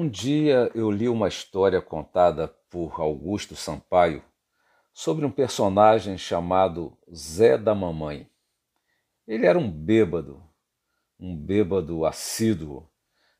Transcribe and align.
Um 0.00 0.08
dia 0.08 0.70
eu 0.76 0.92
li 0.92 1.08
uma 1.08 1.26
história 1.26 1.82
contada 1.82 2.46
por 2.70 3.00
Augusto 3.00 3.56
Sampaio 3.56 4.22
sobre 4.92 5.26
um 5.26 5.30
personagem 5.30 6.16
chamado 6.16 6.96
Zé 7.12 7.58
da 7.58 7.74
Mamãe. 7.74 8.30
Ele 9.26 9.44
era 9.44 9.58
um 9.58 9.68
bêbado, 9.68 10.40
um 11.18 11.36
bêbado 11.36 12.06
assíduo, 12.06 12.88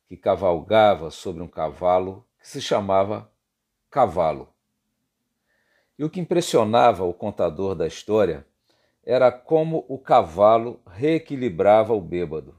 que 0.08 0.16
cavalgava 0.16 1.12
sobre 1.12 1.44
um 1.44 1.46
cavalo 1.46 2.26
que 2.40 2.48
se 2.48 2.60
chamava 2.60 3.30
Cavalo. 3.88 4.52
E 5.96 6.02
o 6.02 6.10
que 6.10 6.18
impressionava 6.18 7.04
o 7.04 7.14
contador 7.14 7.76
da 7.76 7.86
história 7.86 8.44
era 9.04 9.30
como 9.30 9.86
o 9.88 9.96
cavalo 9.96 10.82
reequilibrava 10.88 11.94
o 11.94 12.00
bêbado. 12.00 12.57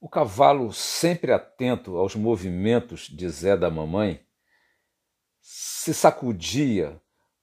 O 0.00 0.08
cavalo, 0.08 0.72
sempre 0.72 1.30
atento 1.30 1.98
aos 1.98 2.16
movimentos 2.16 3.02
de 3.02 3.28
Zé 3.28 3.54
da 3.54 3.70
Mamãe, 3.70 4.24
se 5.42 5.92
sacudia 5.92 6.98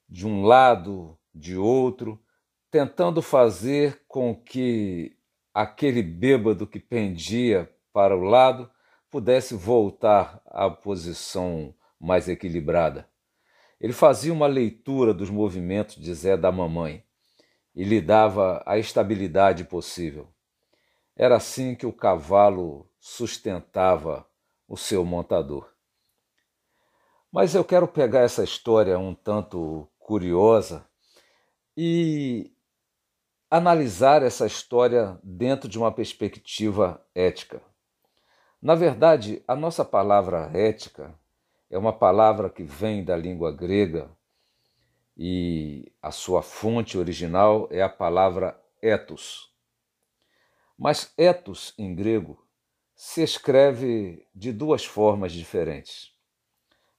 de 0.08 0.26
um 0.26 0.42
lado, 0.42 1.16
de 1.32 1.56
outro, 1.56 2.20
tentando 2.68 3.22
fazer 3.22 4.02
com 4.08 4.34
que 4.34 5.16
aquele 5.54 6.02
bêbado 6.02 6.66
que 6.66 6.80
pendia 6.80 7.72
para 7.92 8.16
o 8.16 8.22
lado 8.22 8.68
pudesse 9.08 9.54
voltar 9.54 10.42
à 10.44 10.68
posição 10.68 11.72
mais 11.98 12.28
equilibrada. 12.28 13.08
Ele 13.80 13.92
fazia 13.92 14.32
uma 14.32 14.48
leitura 14.48 15.14
dos 15.14 15.30
movimentos 15.30 15.94
de 15.94 16.12
Zé 16.12 16.36
da 16.36 16.50
Mamãe 16.50 17.04
e 17.72 17.84
lhe 17.84 18.00
dava 18.00 18.60
a 18.66 18.76
estabilidade 18.76 19.62
possível. 19.62 20.28
Era 21.18 21.36
assim 21.36 21.74
que 21.74 21.84
o 21.84 21.92
cavalo 21.92 22.88
sustentava 23.00 24.24
o 24.68 24.76
seu 24.76 25.04
montador. 25.04 25.68
Mas 27.32 27.56
eu 27.56 27.64
quero 27.64 27.88
pegar 27.88 28.20
essa 28.20 28.44
história 28.44 28.96
um 28.96 29.16
tanto 29.16 29.88
curiosa 29.98 30.86
e 31.76 32.52
analisar 33.50 34.22
essa 34.22 34.46
história 34.46 35.18
dentro 35.24 35.68
de 35.68 35.76
uma 35.76 35.90
perspectiva 35.90 37.04
ética. 37.12 37.60
Na 38.62 38.76
verdade, 38.76 39.42
a 39.48 39.56
nossa 39.56 39.84
palavra 39.84 40.52
ética 40.54 41.18
é 41.68 41.76
uma 41.76 41.92
palavra 41.92 42.48
que 42.48 42.62
vem 42.62 43.04
da 43.04 43.16
língua 43.16 43.50
grega 43.50 44.08
e 45.16 45.92
a 46.00 46.12
sua 46.12 46.42
fonte 46.42 46.96
original 46.96 47.66
é 47.72 47.82
a 47.82 47.88
palavra 47.88 48.56
ethos. 48.80 49.52
Mas 50.78 51.12
ethos 51.18 51.74
em 51.76 51.92
grego 51.92 52.40
se 52.94 53.22
escreve 53.22 54.24
de 54.32 54.52
duas 54.52 54.84
formas 54.84 55.32
diferentes. 55.32 56.12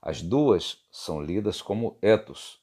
As 0.01 0.21
duas 0.21 0.83
são 0.91 1.21
lidas 1.21 1.61
como 1.61 1.97
ethos, 2.01 2.61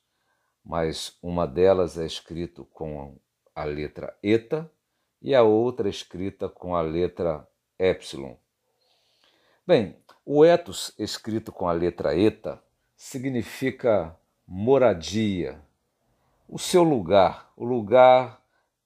mas 0.65 1.17
uma 1.23 1.47
delas 1.47 1.97
é 1.97 2.05
escrito 2.05 2.67
com 2.67 3.19
a 3.55 3.65
letra 3.65 4.15
eta 4.23 4.71
e 5.23 5.35
a 5.35 5.43
outra 5.43 5.89
é 5.89 5.91
escrita 5.91 6.49
com 6.49 6.77
a 6.77 6.83
letra 6.83 7.49
epsilon. 7.79 8.37
Bem, 9.67 9.97
o 10.25 10.45
ethos 10.45 10.93
escrito 10.99 11.51
com 11.51 11.67
a 11.67 11.73
letra 11.73 12.15
eta 12.15 12.63
significa 12.95 14.19
moradia, 14.47 15.61
o 16.49 16.59
seu 16.59 16.83
lugar, 16.83 17.53
o 17.57 17.65
lugar 17.65 18.43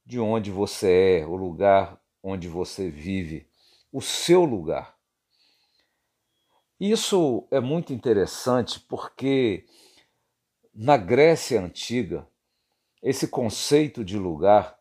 de 0.06 0.18
onde 0.18 0.50
você 0.50 1.20
é, 1.20 1.26
o 1.26 1.36
lugar 1.36 1.99
onde 2.22 2.48
você 2.48 2.90
vive, 2.90 3.48
o 3.92 4.00
seu 4.00 4.44
lugar. 4.44 4.96
Isso 6.78 7.46
é 7.50 7.60
muito 7.60 7.92
interessante 7.92 8.80
porque 8.80 9.66
na 10.74 10.96
Grécia 10.96 11.60
antiga, 11.60 12.26
esse 13.02 13.28
conceito 13.28 14.04
de 14.04 14.18
lugar 14.18 14.78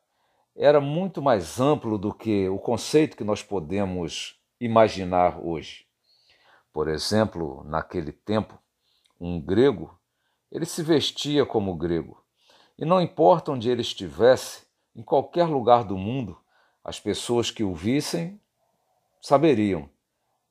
era 0.56 0.80
muito 0.80 1.22
mais 1.22 1.60
amplo 1.60 1.98
do 1.98 2.14
que 2.14 2.48
o 2.50 2.60
conceito 2.60 3.18
que 3.18 3.24
nós 3.24 3.42
podemos 3.42 4.40
imaginar 4.60 5.40
hoje. 5.42 5.86
Por 6.72 6.88
exemplo, 6.88 7.64
naquele 7.66 8.12
tempo, 8.12 8.58
um 9.20 9.42
grego, 9.42 9.98
ele 10.52 10.66
se 10.66 10.84
vestia 10.84 11.46
como 11.46 11.76
grego. 11.76 12.24
E 12.78 12.86
não 12.86 13.02
importa 13.02 13.52
onde 13.52 13.70
ele 13.70 13.82
estivesse, 13.82 14.66
em 14.96 15.02
qualquer 15.02 15.46
lugar 15.46 15.84
do 15.84 15.98
mundo, 15.98 16.38
as 16.84 17.00
pessoas 17.00 17.52
que 17.52 17.64
o 17.64 17.74
vissem 17.74 18.40
saberiam: 19.22 19.90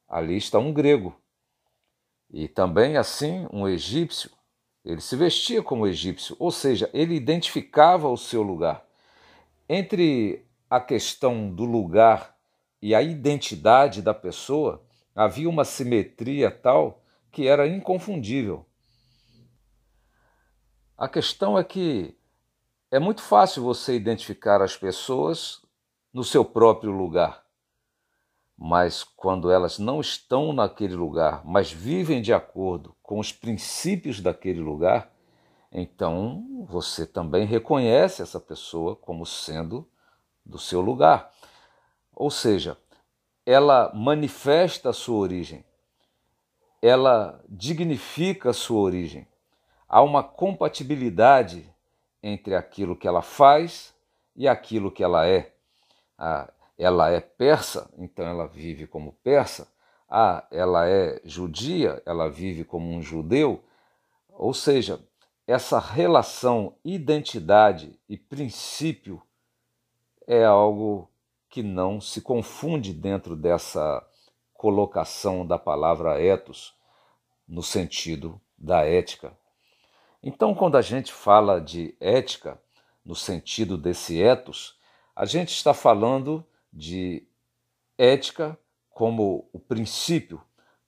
ali 0.09 0.37
está 0.37 0.59
um 0.59 0.73
grego. 0.73 1.15
E 2.31 2.47
também 2.47 2.97
assim 2.97 3.47
um 3.53 3.67
egípcio. 3.67 4.31
Ele 4.85 5.01
se 5.01 5.17
vestia 5.17 5.63
como 5.63 5.87
egípcio, 5.87 6.37
ou 6.39 6.51
seja, 6.51 6.89
ele 6.93 7.15
identificava 7.15 8.09
o 8.09 8.17
seu 8.17 8.43
lugar. 8.43 8.87
Entre 9.69 10.47
a 10.69 10.81
questão 10.81 11.51
do 11.51 11.65
lugar 11.65 12.37
e 12.81 12.95
a 12.95 13.03
identidade 13.03 14.01
da 14.01 14.15
pessoa, 14.15 14.83
havia 15.15 15.49
uma 15.49 15.65
simetria 15.65 16.51
tal 16.51 17.03
que 17.31 17.47
era 17.47 17.67
inconfundível. 17.67 18.65
A 20.97 21.09
questão 21.09 21.59
é 21.59 21.65
que 21.65 22.17
é 22.91 22.99
muito 22.99 23.23
fácil 23.23 23.63
você 23.63 23.95
identificar 23.95 24.63
as 24.63 24.77
pessoas 24.77 25.63
no 26.13 26.25
seu 26.25 26.45
próprio 26.45 26.91
lugar. 26.91 27.45
Mas 28.57 29.05
quando 29.05 29.51
elas 29.51 29.79
não 29.79 30.01
estão 30.01 30.53
naquele 30.53 30.95
lugar, 30.95 31.43
mas 31.45 31.71
vivem 31.71 32.21
de 32.21 32.33
acordo 32.33 32.97
com 33.03 33.19
os 33.21 33.33
princípios 33.33 34.21
daquele 34.21 34.61
lugar, 34.61 35.13
então 35.71 36.67
você 36.69 37.07
também 37.07 37.47
reconhece 37.47 38.23
essa 38.23 38.41
pessoa 38.41 38.97
como 38.97 39.25
sendo 39.25 39.89
do 40.45 40.59
seu 40.59 40.81
lugar. 40.81 41.31
Ou 42.15 42.31
seja, 42.31 42.77
ela 43.47 43.93
manifesta 43.95 44.91
a 44.91 44.93
sua 44.93 45.19
origem, 45.19 45.65
ela 46.83 47.43
dignifica 47.49 48.51
a 48.51 48.55
sua 48.55 48.81
origem. 48.81 49.27
Há 49.89 50.03
uma 50.03 50.23
compatibilidade 50.23 51.73
entre 52.23 52.55
aquilo 52.55 52.97
que 52.97 53.07
ela 53.07 53.23
faz 53.23 53.95
e 54.35 54.49
aquilo 54.49 54.91
que 54.91 55.03
ela 55.03 55.27
é. 55.27 55.55
Ah, 56.19 56.51
ela 56.77 57.11
é 57.11 57.21
persa, 57.21 57.91
então 57.97 58.27
ela 58.27 58.47
vive 58.47 58.87
como 58.87 59.13
persa. 59.23 59.69
Ah, 60.09 60.47
ela 60.51 60.89
é 60.89 61.21
judia, 61.25 62.03
ela 62.05 62.29
vive 62.29 62.65
como 62.65 62.91
um 62.91 63.01
judeu. 63.01 63.63
Ou 64.31 64.53
seja, 64.53 65.01
essa 65.47 65.79
relação 65.79 66.75
identidade 66.85 67.99
e 68.09 68.17
princípio 68.17 69.23
é 70.27 70.45
algo 70.45 71.09
que 71.49 71.63
não 71.63 72.01
se 72.01 72.21
confunde 72.21 72.93
dentro 72.93 73.35
dessa 73.35 74.07
colocação 74.53 75.47
da 75.47 75.59
palavra 75.59 76.21
ethos 76.21 76.75
no 77.47 77.63
sentido 77.63 78.41
da 78.59 78.85
ética. 78.85 79.33
Então, 80.23 80.55
quando 80.55 80.77
a 80.77 80.83
gente 80.83 81.13
fala 81.13 81.61
de 81.61 81.97
ética 82.01 82.61
no 83.05 83.15
sentido 83.15 83.79
desse 83.79 84.21
ethos, 84.21 84.78
a 85.19 85.25
gente 85.25 85.49
está 85.49 85.75
falando 85.75 86.47
de 86.73 87.27
ética 87.99 88.57
como 88.89 89.49
o 89.53 89.59
princípio, 89.59 90.41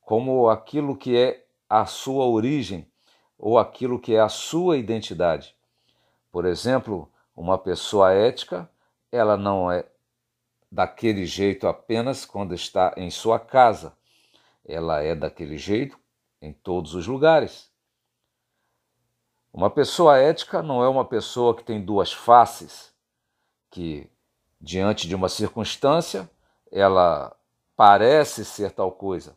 como 0.03 0.49
aquilo 0.49 0.97
que 0.97 1.17
é 1.17 1.44
a 1.69 1.85
sua 1.85 2.27
origem 2.27 2.88
ou 3.37 3.59
aquilo 3.59 3.99
que 3.99 4.15
é 4.15 4.21
a 4.21 4.29
sua 4.29 4.77
identidade. 4.77 5.56
Por 6.31 6.44
exemplo, 6.44 7.11
uma 7.35 7.59
pessoa 7.59 8.12
ética, 8.12 8.71
ela 9.11 9.37
não 9.37 9.69
é 9.69 9.85
daquele 10.71 11.26
jeito 11.26 11.67
apenas 11.67 12.25
quando 12.25 12.55
está 12.55 12.94
em 12.97 13.11
sua 13.11 13.41
casa. 13.41 13.99
Ela 14.65 15.03
é 15.03 15.17
daquele 15.17 15.59
jeito 15.59 15.99
em 16.41 16.53
todos 16.53 16.94
os 16.94 17.05
lugares. 17.05 17.69
Uma 19.53 19.71
pessoa 19.71 20.19
ética 20.19 20.62
não 20.62 20.85
é 20.85 20.88
uma 20.88 21.05
pessoa 21.05 21.56
que 21.56 21.65
tem 21.65 21.85
duas 21.85 22.12
faces, 22.12 22.94
que 23.69 24.09
diante 24.61 25.09
de 25.09 25.15
uma 25.15 25.29
circunstância, 25.29 26.29
ela 26.71 27.35
parece 27.77 28.45
ser 28.45 28.73
tal 28.73 28.93
coisa, 28.93 29.37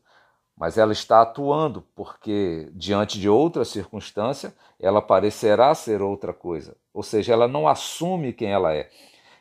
mas 0.58 0.78
ela 0.78 0.92
está 0.92 1.22
atuando 1.22 1.82
porque 1.96 2.70
diante 2.74 3.20
de 3.20 3.30
outra 3.30 3.66
circunstância, 3.66 4.54
ela 4.80 5.02
parecerá 5.02 5.74
ser 5.74 6.02
outra 6.02 6.34
coisa. 6.34 6.76
Ou 6.94 7.02
seja, 7.02 7.34
ela 7.34 7.48
não 7.48 7.68
assume 7.68 8.34
quem 8.34 8.52
ela 8.52 8.74
é. 8.74 8.90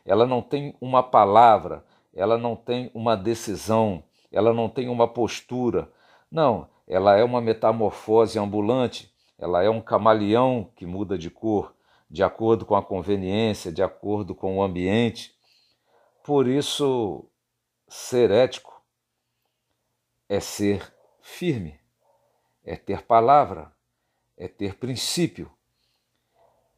Ela 0.05 0.27
não 0.27 0.41
tem 0.41 0.77
uma 0.81 1.03
palavra, 1.03 1.85
ela 2.15 2.39
não 2.39 2.57
tem 2.57 2.91
uma 2.95 3.17
decisão, 3.17 4.03
ela 4.31 4.53
não 4.53 4.69
tem 4.69 4.89
uma 4.89 5.07
postura. 5.07 5.91
Não, 6.31 6.69
ela 6.89 7.17
é 7.17 7.23
uma 7.23 7.41
metamorfose 7.41 8.39
ambulante, 8.39 9.13
ela 9.39 9.63
é 9.63 9.69
um 9.69 9.81
camaleão 9.81 10.71
que 10.77 10.87
muda 10.87 11.19
de 11.19 11.29
cor 11.29 11.75
de 12.13 12.23
acordo 12.23 12.67
com 12.67 12.77
a 12.77 12.83
conveniência, 12.83 13.73
de 13.73 13.83
acordo 13.83 14.35
com 14.35 14.59
o 14.59 14.63
ambiente. 14.63 15.35
Por 16.25 16.47
isso, 16.47 17.29
ser 17.89 18.31
ético 18.31 18.81
é 20.29 20.39
ser 20.39 20.95
firme, 21.21 21.81
é 22.63 22.77
ter 22.77 23.03
palavra, 23.03 23.75
é 24.37 24.47
ter 24.47 24.77
princípio, 24.77 25.51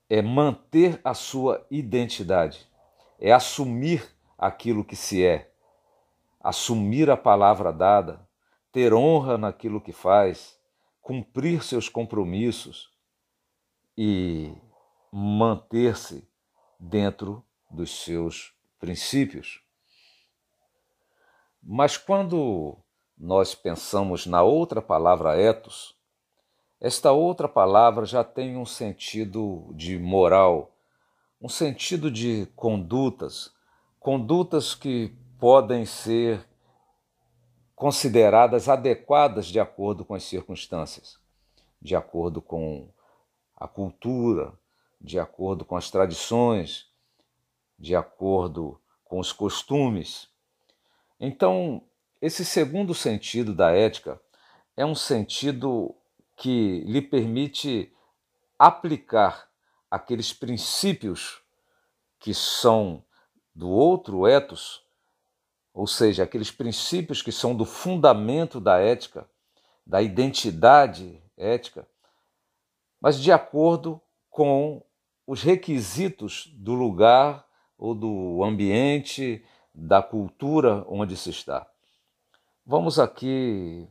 é 0.08 0.23
manter 0.23 0.99
a 1.05 1.12
sua 1.12 1.67
identidade, 1.70 2.67
é 3.19 3.32
assumir 3.32 4.08
aquilo 4.38 4.82
que 4.82 4.96
se 4.96 5.23
é, 5.23 5.52
assumir 6.41 7.11
a 7.11 7.17
palavra 7.17 7.70
dada, 7.70 8.26
ter 8.73 8.94
honra 8.94 9.37
naquilo 9.37 9.81
que 9.81 9.93
faz, 9.93 10.58
cumprir 11.02 11.62
seus 11.62 11.87
compromissos 11.87 12.91
e 13.96 14.55
manter-se 15.12 16.26
dentro 16.81 17.44
dos 17.70 18.02
seus 18.02 18.54
princípios. 18.84 19.62
Mas 21.62 21.96
quando 21.96 22.76
nós 23.16 23.54
pensamos 23.54 24.26
na 24.26 24.42
outra 24.42 24.82
palavra 24.82 25.40
ethos, 25.40 25.96
esta 26.78 27.10
outra 27.10 27.48
palavra 27.48 28.04
já 28.04 28.22
tem 28.22 28.58
um 28.58 28.66
sentido 28.66 29.72
de 29.75 29.98
moral, 29.98 30.76
um 31.40 31.48
sentido 31.48 32.10
de 32.10 32.46
condutas, 32.54 33.54
condutas 33.98 34.75
que 34.75 35.16
podem 35.38 35.86
ser 35.86 36.46
consideradas 37.75 38.69
adequadas 38.69 39.46
de 39.46 39.58
acordo 39.58 40.04
com 40.04 40.14
as 40.14 40.25
circunstâncias, 40.25 41.19
de 41.81 41.96
acordo 41.96 42.42
com 42.42 42.90
a 43.56 43.66
cultura, 43.66 44.52
de 45.00 45.19
acordo 45.19 45.64
com 45.64 45.75
as 45.75 45.90
tradições, 45.90 46.92
de 47.84 47.94
acordo 47.94 48.81
com 49.04 49.19
os 49.19 49.31
costumes. 49.31 50.28
Então, 51.20 51.82
esse 52.20 52.42
segundo 52.42 52.94
sentido 52.94 53.54
da 53.54 53.72
ética 53.72 54.19
é 54.75 54.86
um 54.86 54.94
sentido 54.94 55.94
que 56.34 56.81
lhe 56.86 57.02
permite 57.02 57.92
aplicar 58.58 59.50
aqueles 59.90 60.32
princípios 60.32 61.42
que 62.19 62.32
são 62.32 63.04
do 63.54 63.69
outro 63.69 64.26
ethos, 64.26 64.82
ou 65.75 65.86
seja, 65.86 66.22
aqueles 66.22 66.50
princípios 66.50 67.20
que 67.20 67.31
são 67.31 67.54
do 67.54 67.66
fundamento 67.66 68.58
da 68.60 68.78
ética, 68.78 69.28
da 69.86 70.00
identidade 70.00 71.22
ética, 71.36 71.86
mas 72.98 73.20
de 73.20 73.31
acordo 73.31 74.00
com 74.31 74.82
os 75.26 75.42
requisitos 75.42 76.50
do 76.54 76.72
lugar 76.72 77.44
ou 77.79 77.94
do 77.94 78.43
ambiente, 78.44 79.44
da 79.75 80.03
cultura 80.03 80.85
onde 80.88 81.17
se 81.17 81.31
está. 81.31 81.67
Vamos 82.67 82.99
aqui 82.99 83.88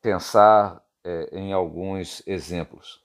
pensar 0.00 0.84
é, 1.02 1.30
em 1.32 1.52
alguns 1.52 2.22
exemplos. 2.26 3.02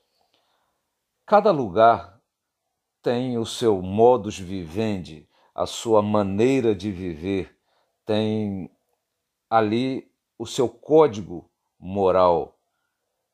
Cada 1.25 1.51
lugar 1.51 2.19
tem 3.01 3.38
o 3.38 3.45
seu 3.45 3.81
modus 3.81 4.38
vivendi, 4.38 5.27
a 5.54 5.66
sua 5.66 6.01
maneira 6.01 6.75
de 6.75 6.92
viver, 6.92 7.57
tem 8.06 8.69
ali 9.50 10.10
o 10.38 10.45
seu 10.45 10.69
código 10.69 11.50
moral, 11.80 12.57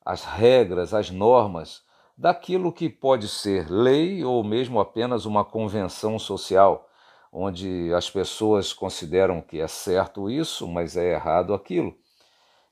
as 0.04 0.24
regras, 0.24 0.94
as 0.94 1.10
normas 1.10 1.85
daquilo 2.18 2.72
que 2.72 2.90
pode 2.90 3.28
ser 3.28 3.70
lei 3.70 4.24
ou 4.24 4.44
mesmo 4.44 4.80
apenas 4.80 5.26
uma 5.26 5.44
convenção 5.44 6.18
social, 6.18 6.90
onde 7.32 7.94
as 7.94 8.10
pessoas 8.10 8.72
consideram 8.72 9.42
que 9.42 9.60
é 9.60 9.68
certo 9.68 10.30
isso, 10.30 10.68
mas 10.68 10.96
é 10.96 11.14
errado 11.14 11.54
aquilo. 11.54 11.98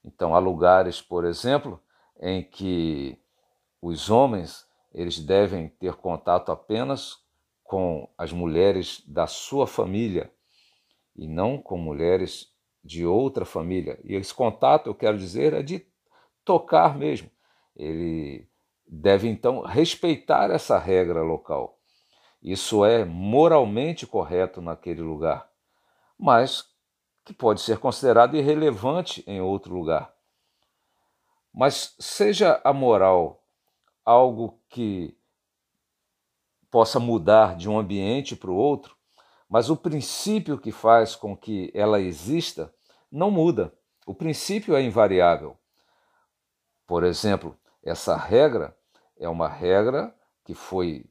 Então 0.04 0.36
há 0.36 0.40
lugares, 0.40 1.01
por 1.01 1.25
exemplo, 1.25 1.80
em 2.19 2.44
que 2.44 3.18
os 3.81 4.10
homens 4.10 4.66
eles 4.94 5.19
devem 5.19 5.68
ter 5.68 5.95
contato 5.95 6.51
apenas 6.51 7.18
com 7.63 8.07
as 8.18 8.31
mulheres 8.31 9.04
da 9.07 9.25
sua 9.25 9.66
família 9.66 10.31
e 11.16 11.28
não 11.28 11.57
com 11.57 11.78
mulheres 11.78 12.54
de 12.84 13.06
outra 13.06 13.45
família. 13.45 14.00
E 14.04 14.16
esse 14.16 14.34
contato, 14.34 14.88
eu 14.88 14.95
quero 14.95 15.18
dizer, 15.18 15.54
é 15.54 15.63
de 15.63 15.86
tocar 16.45 16.98
mesmo. 16.98 17.30
Ele 17.75 18.48
deve 18.94 19.28
então 19.28 19.62
respeitar 19.62 20.51
essa 20.51 20.78
regra 20.78 21.24
local. 21.24 21.80
Isso 22.42 22.86
é 22.86 23.04
moralmente 23.04 24.06
correto 24.06 24.62
naquele 24.62 25.01
lugar, 25.01 25.50
mas 26.18 26.66
que 27.25 27.34
pode 27.34 27.62
ser 27.62 27.80
considerado 27.80 28.38
irrelevante 28.38 29.24
em 29.25 29.42
outro 29.42 29.74
lugar. 29.74 30.13
Mas 31.51 31.95
seja 32.00 32.62
a 32.63 32.72
moral 32.72 33.44
algo 34.06 34.62
que 34.69 35.18
possa 36.69 37.00
mudar 37.00 37.56
de 37.56 37.69
um 37.69 37.80
ambiente 37.80 38.36
para 38.36 38.51
o 38.51 38.56
outro, 38.56 38.95
mas 39.50 39.69
o 39.69 39.78
princípio 39.78 40.57
que 40.57 40.72
faz 40.72 41.16
com 41.16 41.36
que 41.36 41.72
ela 41.74 42.00
exista 42.00 42.74
não 43.12 43.31
muda. 43.31 43.74
O 44.06 44.13
princípio 44.13 44.75
é 44.75 44.81
invariável. 44.84 45.57
Por 46.86 47.04
exemplo, 47.04 47.57
essa 47.84 48.16
regra 48.18 48.75
é 49.23 49.29
uma 49.29 49.47
regra 49.47 50.13
que 50.43 50.53
foi 50.53 51.05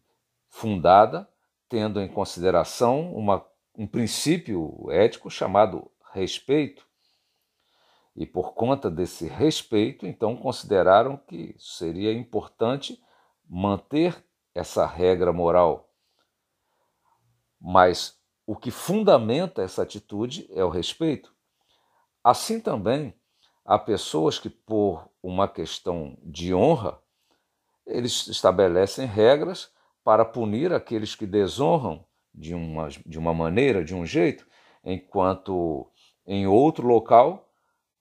fundada 0.49 1.29
tendo 1.69 2.01
em 2.01 2.09
consideração 2.09 3.15
uma, 3.15 3.45
um 3.77 3.87
princípio 3.87 4.91
ético 4.91 5.31
chamado 5.31 5.91
respeito. 6.13 6.87
E 8.15 8.27
por 8.27 8.53
conta 8.53 8.91
desse 8.91 9.27
respeito, 9.27 10.07
então 10.07 10.37
consideraram 10.37 11.17
que 11.17 11.57
seria 11.59 12.13
importante 12.13 13.03
manter 13.49 14.23
essa 14.55 14.85
regra 14.85 15.33
moral. 15.33 15.89
Mas 17.59 18.21
o 18.47 18.55
que 18.55 18.71
fundamenta 18.71 19.63
essa 19.63 19.83
atitude 19.83 20.47
é 20.53 20.63
o 20.63 20.69
respeito. 20.69 21.35
Assim 22.23 22.61
também, 22.61 23.15
há 23.65 23.79
pessoas 23.79 24.39
que, 24.39 24.51
por 24.51 25.09
uma 25.23 25.49
questão 25.49 26.19
de 26.23 26.55
honra, 26.55 27.01
eles 27.93 28.27
estabelecem 28.27 29.07
regras 29.07 29.71
para 30.03 30.25
punir 30.25 30.73
aqueles 30.73 31.15
que 31.15 31.27
desonram 31.27 32.05
de 32.35 32.55
uma, 32.55 32.89
de 32.89 33.19
uma 33.19 33.35
maneira, 33.35 33.85
de 33.85 33.95
um 33.95 34.05
jeito, 34.05 34.47
enquanto 34.83 35.89
em 36.27 36.47
outro 36.47 36.87
local 36.87 37.49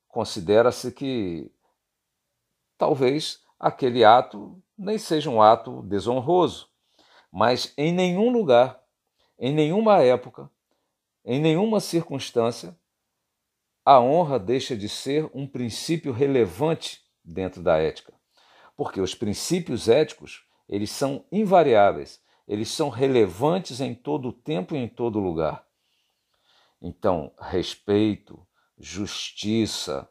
considera-se 0.08 0.92
que 0.92 1.52
talvez 2.78 3.44
aquele 3.60 4.04
ato 4.04 4.62
nem 4.78 4.98
seja 4.98 5.30
um 5.30 5.42
ato 5.42 5.84
desonroso, 5.84 6.70
mas 7.32 7.74
em 7.78 7.94
nenhum 7.94 8.32
lugar, 8.32 8.82
em 9.38 9.54
nenhuma 9.54 10.02
época, 10.02 10.50
em 11.24 11.40
nenhuma 11.40 11.80
circunstância, 11.80 12.76
a 13.86 14.00
honra 14.00 14.40
deixa 14.40 14.76
de 14.76 14.90
ser 14.90 15.30
um 15.34 15.46
princípio 15.46 16.12
relevante 16.12 17.04
dentro 17.24 17.62
da 17.62 17.78
ética 17.78 18.21
porque 18.76 19.02
os 19.02 19.14
princípios 19.14 19.88
éticos, 19.88 20.46
eles 20.68 20.90
são 20.90 21.26
invariáveis, 21.32 22.22
eles 22.48 22.70
são 22.70 22.90
relevantes 22.90 23.80
em 23.80 23.94
todo 23.94 24.30
o 24.30 24.34
tempo 24.34 24.76
e 24.76 24.80
em 24.80 24.88
todo 24.88 25.20
lugar. 25.20 25.66
Então, 26.82 27.34
respeito, 27.40 28.46
justiça, 28.78 30.10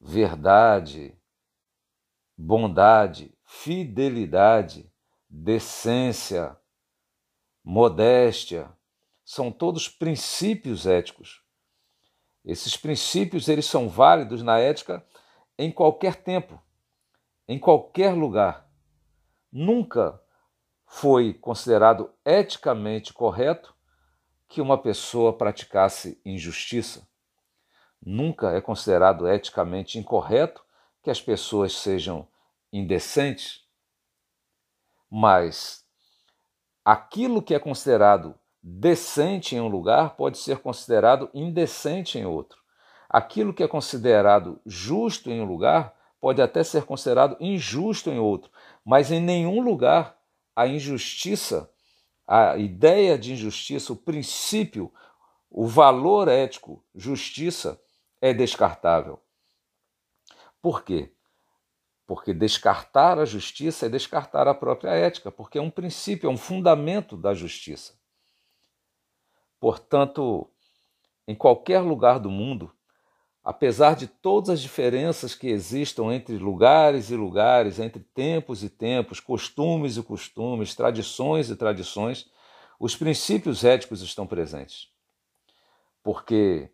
verdade, 0.00 1.16
bondade, 2.36 3.32
fidelidade, 3.44 4.90
decência, 5.28 6.56
modéstia, 7.62 8.70
são 9.24 9.52
todos 9.52 9.88
princípios 9.88 10.86
éticos. 10.86 11.42
Esses 12.44 12.76
princípios 12.76 13.46
eles 13.48 13.66
são 13.66 13.88
válidos 13.88 14.42
na 14.42 14.58
ética 14.58 15.06
em 15.58 15.70
qualquer 15.70 16.16
tempo 16.16 16.60
em 17.48 17.58
qualquer 17.58 18.12
lugar. 18.12 18.68
Nunca 19.50 20.20
foi 20.86 21.32
considerado 21.32 22.12
eticamente 22.24 23.12
correto 23.12 23.74
que 24.46 24.60
uma 24.60 24.76
pessoa 24.76 25.36
praticasse 25.36 26.20
injustiça. 26.24 27.08
Nunca 28.00 28.52
é 28.52 28.60
considerado 28.60 29.26
eticamente 29.26 29.98
incorreto 29.98 30.62
que 31.02 31.10
as 31.10 31.20
pessoas 31.20 31.74
sejam 31.74 32.28
indecentes. 32.72 33.66
Mas 35.10 35.84
aquilo 36.84 37.42
que 37.42 37.54
é 37.54 37.58
considerado 37.58 38.38
decente 38.62 39.56
em 39.56 39.60
um 39.60 39.68
lugar 39.68 40.16
pode 40.16 40.38
ser 40.38 40.58
considerado 40.58 41.30
indecente 41.32 42.18
em 42.18 42.26
outro. 42.26 42.58
Aquilo 43.08 43.54
que 43.54 43.62
é 43.62 43.68
considerado 43.68 44.60
justo 44.66 45.30
em 45.30 45.40
um 45.40 45.44
lugar 45.44 45.97
pode 46.20 46.42
até 46.42 46.62
ser 46.64 46.84
considerado 46.84 47.36
injusto 47.40 48.10
em 48.10 48.18
outro, 48.18 48.50
mas 48.84 49.10
em 49.10 49.20
nenhum 49.20 49.60
lugar 49.60 50.18
a 50.54 50.66
injustiça, 50.66 51.70
a 52.26 52.56
ideia 52.58 53.18
de 53.18 53.32
injustiça, 53.32 53.92
o 53.92 53.96
princípio, 53.96 54.92
o 55.50 55.66
valor 55.66 56.28
ético, 56.28 56.84
justiça, 56.94 57.80
é 58.20 58.34
descartável. 58.34 59.20
Por 60.60 60.82
quê? 60.82 61.12
Porque 62.06 62.34
descartar 62.34 63.18
a 63.18 63.24
justiça 63.24 63.86
é 63.86 63.88
descartar 63.88 64.48
a 64.48 64.54
própria 64.54 64.90
ética, 64.90 65.30
porque 65.30 65.58
é 65.58 65.62
um 65.62 65.70
princípio, 65.70 66.28
é 66.28 66.32
um 66.32 66.36
fundamento 66.36 67.16
da 67.16 67.34
justiça. 67.34 67.98
Portanto, 69.60 70.50
em 71.26 71.34
qualquer 71.34 71.80
lugar 71.80 72.18
do 72.18 72.30
mundo, 72.30 72.72
apesar 73.48 73.96
de 73.96 74.06
todas 74.06 74.50
as 74.50 74.60
diferenças 74.60 75.34
que 75.34 75.48
existam 75.48 76.12
entre 76.12 76.36
lugares 76.36 77.10
e 77.10 77.16
lugares, 77.16 77.78
entre 77.78 78.02
tempos 78.02 78.62
e 78.62 78.68
tempos, 78.68 79.20
costumes 79.20 79.96
e 79.96 80.02
costumes, 80.02 80.74
tradições 80.74 81.48
e 81.48 81.56
tradições, 81.56 82.30
os 82.78 82.94
princípios 82.94 83.64
éticos 83.64 84.02
estão 84.02 84.26
presentes. 84.26 84.92
Porque 86.02 86.70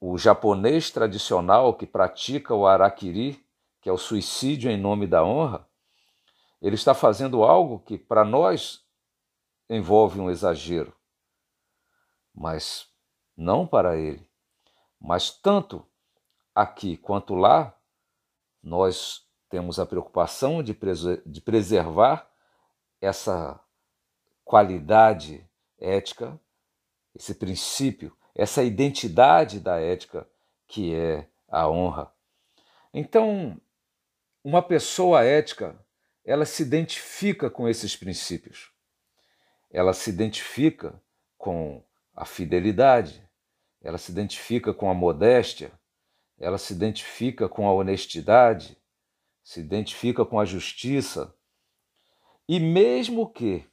o 0.00 0.16
japonês 0.16 0.88
tradicional 0.88 1.74
que 1.74 1.84
pratica 1.84 2.54
o 2.54 2.64
arakiri, 2.64 3.44
que 3.80 3.88
é 3.88 3.92
o 3.92 3.98
suicídio 3.98 4.70
em 4.70 4.80
nome 4.80 5.04
da 5.08 5.24
honra, 5.24 5.66
ele 6.60 6.76
está 6.76 6.94
fazendo 6.94 7.42
algo 7.42 7.80
que 7.80 7.98
para 7.98 8.24
nós 8.24 8.86
envolve 9.68 10.20
um 10.20 10.30
exagero, 10.30 10.94
mas 12.32 12.86
não 13.36 13.66
para 13.66 13.96
ele. 13.96 14.31
Mas 15.02 15.30
tanto 15.30 15.84
aqui 16.54 16.96
quanto 16.96 17.34
lá, 17.34 17.76
nós 18.62 19.26
temos 19.50 19.80
a 19.80 19.84
preocupação 19.84 20.62
de, 20.62 20.78
de 21.26 21.40
preservar 21.40 22.30
essa 23.00 23.58
qualidade 24.44 25.44
ética, 25.76 26.38
esse 27.14 27.34
princípio, 27.34 28.16
essa 28.32 28.62
identidade 28.62 29.58
da 29.58 29.80
ética 29.80 30.26
que 30.68 30.94
é 30.94 31.28
a 31.48 31.68
honra. 31.68 32.12
Então, 32.94 33.60
uma 34.44 34.62
pessoa 34.62 35.24
ética, 35.24 35.76
ela 36.24 36.44
se 36.44 36.62
identifica 36.62 37.50
com 37.50 37.68
esses 37.68 37.96
princípios. 37.96 38.70
Ela 39.68 39.92
se 39.92 40.10
identifica 40.10 41.02
com 41.36 41.82
a 42.14 42.24
fidelidade, 42.24 43.21
ela 43.82 43.98
se 43.98 44.12
identifica 44.12 44.72
com 44.72 44.88
a 44.90 44.94
modéstia, 44.94 45.72
ela 46.38 46.58
se 46.58 46.72
identifica 46.72 47.48
com 47.48 47.66
a 47.68 47.72
honestidade, 47.72 48.76
se 49.42 49.60
identifica 49.60 50.24
com 50.24 50.38
a 50.38 50.44
justiça. 50.44 51.34
E 52.48 52.60
mesmo 52.60 53.30
que 53.30 53.68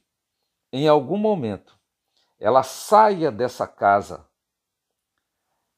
em 0.72 0.88
algum 0.88 1.16
momento 1.16 1.78
ela 2.38 2.62
saia 2.62 3.30
dessa 3.30 3.66
casa, 3.66 4.28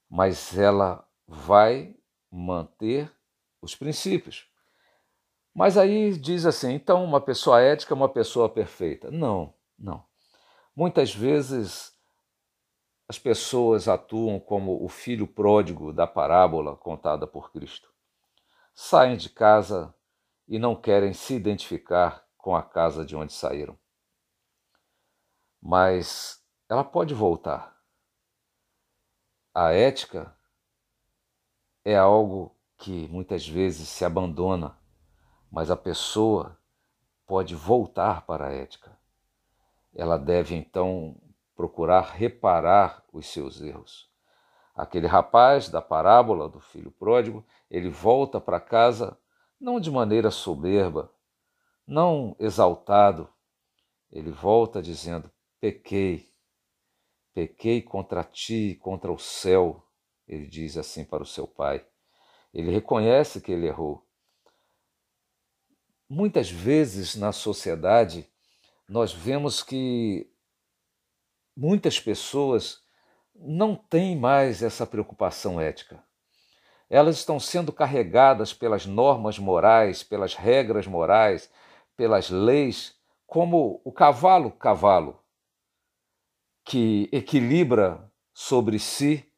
mas 0.09 0.57
ela 0.57 1.07
vai 1.27 1.97
manter 2.31 3.11
os 3.61 3.75
princípios. 3.75 4.49
Mas 5.55 5.77
aí 5.77 6.17
diz 6.17 6.47
assim: 6.47 6.73
então, 6.73 7.05
uma 7.05 7.21
pessoa 7.21 7.61
ética 7.61 7.93
é 7.93 7.97
uma 7.97 8.09
pessoa 8.09 8.49
perfeita. 8.49 9.11
Não, 9.11 9.55
não. 9.79 10.05
Muitas 10.75 11.15
vezes 11.15 11.92
as 13.13 13.19
pessoas 13.19 13.87
atuam 13.87 14.41
como 14.41 14.85
o 14.85 14.89
filho 14.89 15.27
pródigo 15.27 15.93
da 15.93 16.07
parábola 16.07 16.77
contada 16.77 17.27
por 17.27 17.53
Cristo. 17.53 17.93
Saem 18.75 19.17
de 19.17 19.29
casa 19.29 19.95
e 20.49 20.59
não 20.59 20.75
querem 20.75 21.13
se 21.13 21.35
identificar 21.35 22.27
com 22.37 22.57
a 22.57 22.63
casa 22.63 23.05
de 23.05 23.15
onde 23.15 23.33
saíram 23.33 23.79
mas 25.63 26.45
ela 26.69 26.83
pode 26.83 27.15
voltar. 27.15 27.81
A 29.55 29.73
ética 29.73 30.37
é 31.85 31.97
algo 31.97 32.57
que 32.77 33.07
muitas 33.09 33.47
vezes 33.47 33.89
se 33.89 34.05
abandona, 34.05 34.77
mas 35.51 35.71
a 35.71 35.77
pessoa 35.77 36.59
pode 37.27 37.55
voltar 37.55 38.27
para 38.27 38.49
a 38.49 38.53
ética. 38.53 38.99
Ela 39.95 40.19
deve 40.19 40.57
então 40.57 41.17
procurar 41.55 42.15
reparar 42.15 43.05
os 43.13 43.27
seus 43.27 43.61
erros. 43.61 44.11
Aquele 44.75 45.07
rapaz 45.07 45.69
da 45.69 45.83
parábola 45.83 46.49
do 46.49 46.61
filho 46.61 46.91
pródigo, 46.91 47.45
ele 47.71 47.91
volta 47.91 48.41
para 48.41 48.59
casa 48.59 49.19
não 49.61 49.79
de 49.79 49.91
maneira 49.91 50.31
soberba, 50.31 51.13
não 51.87 52.35
exaltado, 52.39 53.29
ele 54.11 54.31
volta 54.31 54.83
dizendo: 54.83 55.31
Pequei, 55.61 56.33
pequei 57.33 57.83
contra 57.83 58.25
ti 58.25 58.79
contra 58.81 59.13
o 59.13 59.19
céu, 59.19 59.87
ele 60.27 60.47
diz 60.47 60.77
assim 60.77 61.05
para 61.05 61.23
o 61.23 61.27
seu 61.27 61.47
pai. 61.47 61.87
Ele 62.53 62.71
reconhece 62.71 63.41
que 63.41 63.53
ele 63.53 63.67
errou. 63.67 64.07
Muitas 66.09 66.51
vezes 66.51 67.15
na 67.15 67.33
sociedade 67.33 68.29
nós 68.89 69.13
vemos 69.13 69.63
que 69.63 70.32
muitas 71.57 72.01
pessoas 72.01 72.83
não 73.35 73.75
têm 73.75 74.17
mais 74.17 74.63
essa 74.63 74.87
preocupação 74.87 75.61
ética. 75.61 76.03
Elas 76.89 77.17
estão 77.17 77.41
sendo 77.41 77.73
carregadas 77.73 78.53
pelas 78.53 78.85
normas 78.85 79.39
morais, 79.39 80.03
pelas 80.03 80.35
regras 80.35 80.87
morais, 80.87 81.51
pelas 81.97 82.29
leis, 82.29 82.95
como 83.27 83.81
o 83.85 83.91
cavalo 83.91 84.51
cavalo 84.51 85.23
que 86.65 87.09
equilibra 87.11 88.11
sobre 88.33 88.79
si 88.79 89.31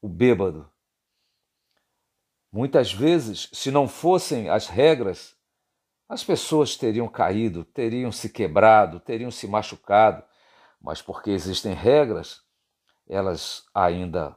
o 0.00 0.08
bêbado. 0.08 0.70
Muitas 2.50 2.92
vezes, 2.92 3.50
se 3.52 3.70
não 3.70 3.86
fossem 3.86 4.48
as 4.48 4.66
regras, 4.68 5.36
as 6.08 6.24
pessoas 6.24 6.76
teriam 6.76 7.06
caído, 7.06 7.64
teriam 7.64 8.10
se 8.10 8.30
quebrado, 8.30 8.98
teriam 9.00 9.30
se 9.30 9.46
machucado, 9.46 10.24
mas 10.80 11.02
porque 11.02 11.30
existem 11.30 11.74
regras, 11.74 12.42
elas 13.08 13.64
ainda 13.74 14.36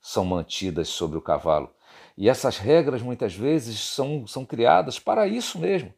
são 0.00 0.24
mantidas 0.24 0.88
sobre 0.88 1.18
o 1.18 1.22
cavalo. 1.22 1.74
E 2.16 2.28
essas 2.28 2.58
regras 2.58 3.02
muitas 3.02 3.34
vezes 3.34 3.80
são, 3.80 4.26
são 4.26 4.44
criadas 4.44 4.98
para 4.98 5.26
isso 5.26 5.58
mesmo, 5.58 5.92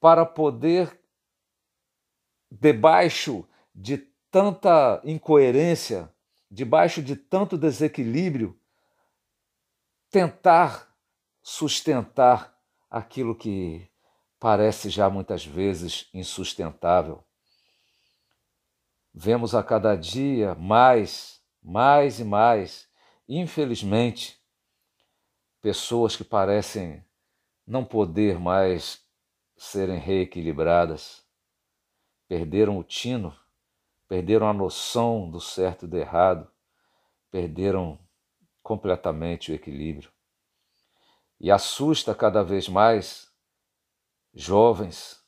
para 0.00 0.26
poder, 0.26 1.00
debaixo 2.50 3.48
de 3.74 3.98
tanta 4.30 5.00
incoerência, 5.04 6.12
debaixo 6.50 7.02
de 7.02 7.16
tanto 7.16 7.56
desequilíbrio, 7.56 8.58
tentar 10.10 10.94
sustentar 11.42 12.54
aquilo 12.90 13.34
que 13.34 13.88
parece 14.38 14.90
já 14.90 15.08
muitas 15.08 15.46
vezes 15.46 16.10
insustentável. 16.12 17.24
Vemos 19.14 19.54
a 19.54 19.62
cada 19.62 19.94
dia 19.94 20.54
mais, 20.54 21.42
mais 21.62 22.18
e 22.18 22.24
mais, 22.24 22.88
infelizmente, 23.28 24.40
pessoas 25.60 26.16
que 26.16 26.24
parecem 26.24 27.04
não 27.66 27.84
poder 27.84 28.38
mais 28.38 29.04
serem 29.56 29.98
reequilibradas, 29.98 31.24
perderam 32.26 32.78
o 32.78 32.82
tino 32.82 33.36
perderam 34.12 34.46
a 34.46 34.52
noção 34.52 35.30
do 35.30 35.40
certo 35.40 35.86
e 35.86 35.88
do 35.88 35.96
errado, 35.96 36.46
perderam 37.30 37.98
completamente 38.62 39.50
o 39.50 39.54
equilíbrio. 39.54 40.12
E 41.40 41.50
assusta 41.50 42.14
cada 42.14 42.44
vez 42.44 42.68
mais 42.68 43.32
jovens, 44.34 45.24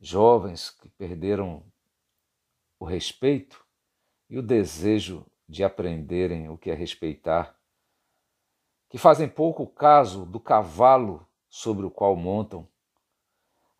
jovens 0.00 0.70
que 0.70 0.88
perderam 0.88 1.62
o 2.78 2.84
respeito 2.84 3.64
e 4.28 4.38
o 4.38 4.42
desejo 4.42 5.26
de 5.48 5.64
aprenderem 5.64 6.48
o 6.48 6.58
que 6.58 6.70
é 6.70 6.74
respeitar, 6.74 7.58
que 8.88 8.98
fazem 8.98 9.28
pouco 9.28 9.66
caso 9.66 10.26
do 10.26 10.38
cavalo 10.38 11.26
sobre 11.48 11.86
o 11.86 11.90
qual 11.90 12.14
montam, 12.14 12.68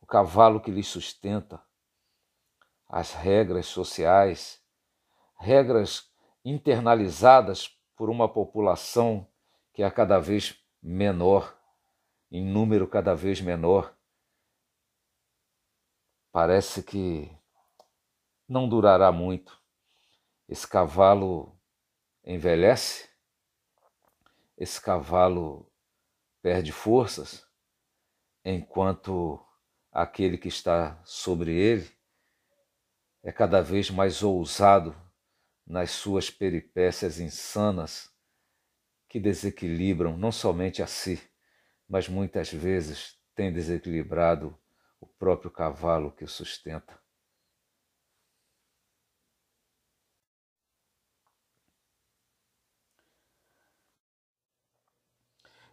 o 0.00 0.06
cavalo 0.06 0.60
que 0.60 0.70
lhes 0.70 0.88
sustenta, 0.88 1.62
as 2.88 3.12
regras 3.12 3.66
sociais, 3.66 4.62
regras 5.36 6.10
internalizadas 6.44 7.68
por 7.94 8.08
uma 8.08 8.28
população 8.28 9.28
que 9.72 9.82
é 9.82 9.90
cada 9.90 10.18
vez 10.18 10.58
menor, 10.82 11.56
em 12.30 12.44
número 12.44 12.88
cada 12.88 13.14
vez 13.14 13.40
menor. 13.40 13.94
Parece 16.32 16.82
que 16.82 17.37
não 18.48 18.68
durará 18.68 19.12
muito. 19.12 19.60
Esse 20.48 20.66
cavalo 20.66 21.58
envelhece, 22.24 23.08
esse 24.56 24.80
cavalo 24.80 25.70
perde 26.40 26.72
forças, 26.72 27.46
enquanto 28.44 29.44
aquele 29.92 30.38
que 30.38 30.48
está 30.48 31.00
sobre 31.04 31.52
ele 31.54 31.90
é 33.22 33.32
cada 33.32 33.60
vez 33.60 33.90
mais 33.90 34.22
ousado 34.22 34.96
nas 35.66 35.90
suas 35.90 36.30
peripécias 36.30 37.20
insanas 37.20 38.10
que 39.08 39.20
desequilibram 39.20 40.16
não 40.16 40.32
somente 40.32 40.82
a 40.82 40.86
si, 40.86 41.20
mas 41.88 42.08
muitas 42.08 42.52
vezes 42.52 43.18
têm 43.34 43.52
desequilibrado 43.52 44.58
o 45.00 45.06
próprio 45.06 45.50
cavalo 45.50 46.12
que 46.12 46.24
o 46.24 46.28
sustenta. 46.28 46.98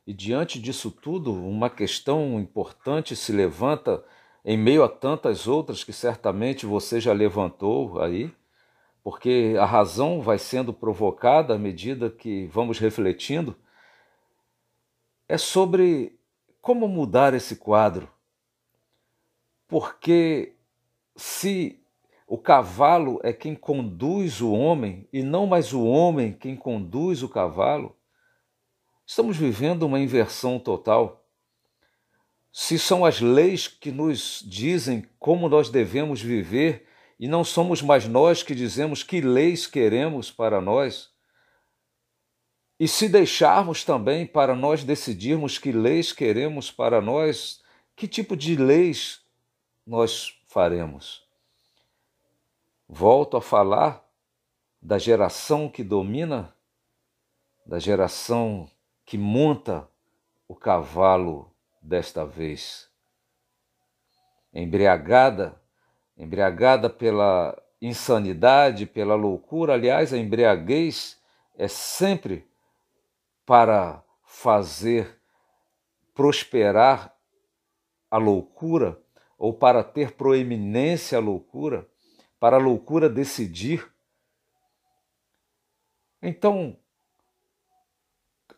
E 0.06 0.14
diante 0.14 0.60
disso 0.60 0.92
tudo, 0.92 1.34
uma 1.34 1.70
questão 1.70 2.40
importante 2.40 3.16
se 3.16 3.32
levanta 3.32 4.04
em 4.44 4.56
meio 4.56 4.84
a 4.84 4.90
tantas 4.90 5.48
outras 5.48 5.84
que 5.84 5.92
certamente 5.92 6.66
você 6.66 7.02
já 7.02 7.12
levantou 7.12 8.00
aí, 8.00 8.32
porque 9.04 9.56
a 9.60 9.66
razão 9.66 10.22
vai 10.22 10.38
sendo 10.38 10.72
provocada 10.72 11.56
à 11.56 11.58
medida 11.58 12.10
que 12.10 12.46
vamos 12.48 12.78
refletindo, 12.78 13.56
é 15.28 15.38
sobre 15.38 16.20
como 16.62 16.88
mudar 16.88 17.34
esse 17.34 17.56
quadro. 17.56 18.08
Porque 19.68 20.56
se 21.16 21.84
o 22.28 22.38
cavalo 22.38 23.20
é 23.24 23.34
quem 23.34 23.56
conduz 23.56 24.40
o 24.42 24.52
homem 24.52 25.08
e 25.12 25.24
não 25.24 25.48
mais 25.48 25.74
o 25.74 25.84
homem 25.84 26.32
quem 26.32 26.56
conduz 26.56 27.24
o 27.24 27.30
cavalo, 27.30 27.95
estamos 29.06 29.38
vivendo 29.38 29.84
uma 29.84 30.00
inversão 30.00 30.58
total. 30.58 31.26
Se 32.52 32.80
são 32.80 33.06
as 33.06 33.20
leis 33.20 33.68
que 33.68 33.92
nos 33.92 34.44
dizem 34.46 35.08
como 35.20 35.50
nós 35.50 35.70
devemos 35.70 36.22
viver 36.22 36.88
e 37.20 37.28
não 37.28 37.44
somos 37.44 37.82
mais 37.82 38.08
nós 38.08 38.44
que 38.44 38.56
dizemos 38.56 39.04
que 39.04 39.22
leis 39.22 39.68
queremos 39.68 40.32
para 40.32 40.60
nós, 40.60 41.14
e 42.78 42.88
se 42.88 43.08
deixarmos 43.08 43.86
também 43.86 44.26
para 44.28 44.54
nós 44.54 44.84
decidirmos 44.84 45.58
que 45.58 45.72
leis 45.72 46.12
queremos 46.12 46.70
para 46.70 47.00
nós, 47.00 47.64
que 47.96 48.06
tipo 48.08 48.36
de 48.36 48.58
leis 48.58 49.22
nós 49.88 50.38
faremos? 50.48 51.26
Volto 52.88 53.38
a 53.38 53.42
falar 53.42 54.06
da 54.82 54.98
geração 54.98 55.70
que 55.70 55.84
domina, 55.84 56.54
da 57.66 57.80
geração 57.80 58.70
que 59.06 59.18
monta 59.18 59.88
o 60.48 60.56
cavalo 60.56 61.52
desta 61.82 62.26
vez. 62.26 62.90
Embriagada, 64.54 65.62
embriagada 66.18 66.90
pela 66.90 67.62
insanidade, 67.82 68.86
pela 68.86 69.16
loucura. 69.16 69.74
Aliás, 69.74 70.14
a 70.14 70.18
embriaguez 70.18 71.22
é 71.56 71.68
sempre 71.68 72.48
para 73.46 74.04
fazer 74.24 75.20
prosperar 76.14 77.16
a 78.10 78.18
loucura 78.18 79.00
ou 79.38 79.54
para 79.54 79.84
ter 79.84 80.14
proeminência 80.14 81.18
a 81.18 81.22
loucura, 81.22 81.88
para 82.40 82.56
a 82.56 82.60
loucura 82.60 83.10
decidir. 83.10 83.92
Então, 86.22 86.78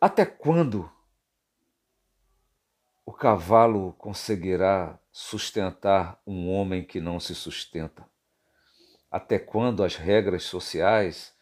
até 0.00 0.24
quando 0.24 0.90
o 3.04 3.12
cavalo 3.12 3.94
conseguirá 3.94 4.98
sustentar 5.10 6.20
um 6.26 6.52
homem 6.52 6.84
que 6.84 7.00
não 7.00 7.18
se 7.18 7.34
sustenta? 7.34 8.08
Até 9.10 9.38
quando 9.38 9.82
as 9.82 9.96
regras 9.96 10.44
sociais 10.44 11.34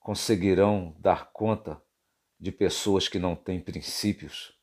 conseguirão 0.00 0.96
dar 0.98 1.30
conta 1.32 1.80
de 2.40 2.50
pessoas 2.50 3.08
que 3.08 3.18
não 3.18 3.36
têm 3.36 3.60
princípios? 3.60 4.58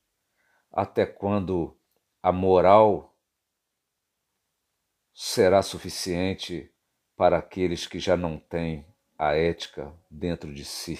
Até 0.71 1.05
quando 1.05 1.77
a 2.21 2.31
moral 2.31 3.15
será 5.13 5.61
suficiente 5.61 6.73
para 7.15 7.37
aqueles 7.37 7.87
que 7.87 7.99
já 7.99 8.17
não 8.17 8.37
têm 8.37 8.85
a 9.17 9.33
ética 9.33 9.93
dentro 10.09 10.53
de 10.53 10.65
si? 10.65 10.99